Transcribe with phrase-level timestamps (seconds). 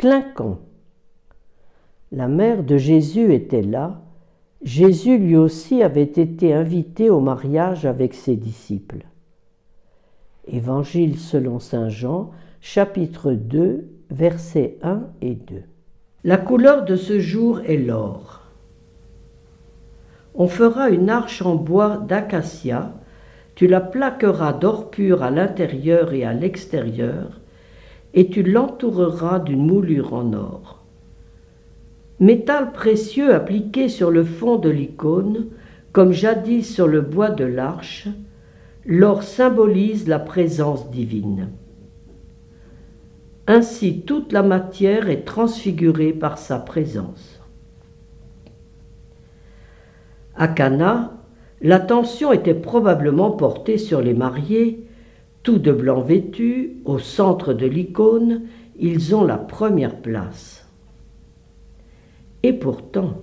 [0.00, 0.60] clinquant.
[2.10, 4.00] La mère de Jésus était là.
[4.62, 9.04] Jésus lui aussi avait été invité au mariage avec ses disciples.
[10.48, 12.30] Évangile selon Saint Jean,
[12.62, 15.64] chapitre 2, versets 1 et 2.
[16.24, 18.40] La couleur de ce jour est l'or.
[20.34, 22.94] On fera une arche en bois d'acacia,
[23.54, 27.40] tu la plaqueras d'or pur à l'intérieur et à l'extérieur,
[28.14, 30.80] et tu l'entoureras d'une moulure en or.
[32.18, 35.46] Métal précieux appliqué sur le fond de l'icône,
[35.92, 38.08] comme jadis sur le bois de l'arche,
[38.84, 41.48] l'or symbolise la présence divine.
[43.46, 47.40] Ainsi toute la matière est transfigurée par sa présence.
[50.36, 51.14] À Cana,
[51.60, 54.86] l'attention était probablement portée sur les mariés,
[55.42, 58.42] tout de blanc vêtus, au centre de l'icône,
[58.78, 60.68] ils ont la première place.
[62.42, 63.22] Et pourtant,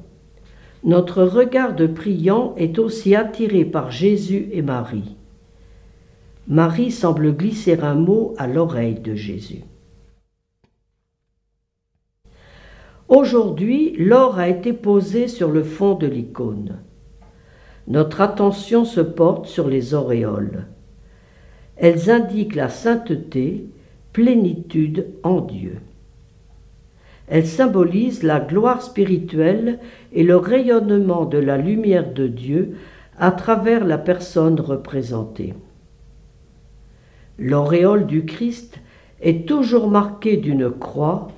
[0.84, 5.16] notre regard de priant est aussi attiré par Jésus et Marie.
[6.48, 9.64] Marie semble glisser un mot à l'oreille de Jésus.
[13.10, 16.80] Aujourd'hui, l'or a été posé sur le fond de l'icône.
[17.88, 20.68] Notre attention se porte sur les auréoles.
[21.78, 23.66] Elles indiquent la sainteté,
[24.14, 25.80] plénitude en Dieu.
[27.28, 29.80] Elles symbolisent la gloire spirituelle
[30.14, 32.78] et le rayonnement de la lumière de Dieu
[33.20, 35.54] à travers la personne représentée.
[37.38, 38.80] L'auréole du Christ
[39.22, 41.30] est toujours marquée d'une croix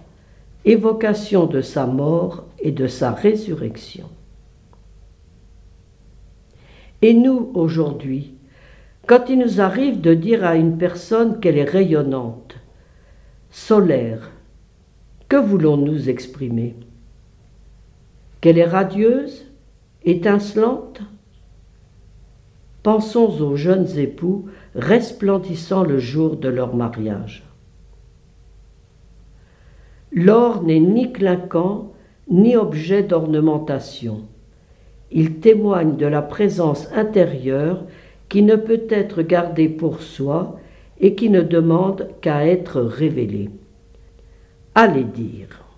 [0.65, 4.09] évocation de sa mort et de sa résurrection.
[7.01, 8.33] Et nous, aujourd'hui,
[9.09, 12.57] quand il nous arrive de dire à une personne qu'elle est rayonnante,
[13.49, 14.29] solaire,
[15.27, 16.75] que voulons-nous exprimer?
[18.39, 19.47] Qu'elle est radieuse,
[20.03, 21.01] étincelante?
[22.83, 27.43] Pensons aux jeunes époux resplendissant le jour de leur mariage.
[30.11, 31.93] L'or n'est ni clinquant,
[32.29, 34.27] ni objet d'ornementation.
[35.09, 37.85] Il témoigne de la présence intérieure
[38.29, 40.59] qui ne peut être gardée pour soi
[40.99, 43.49] et qui ne demande qu'à être révélée.
[44.75, 45.68] Allez dire.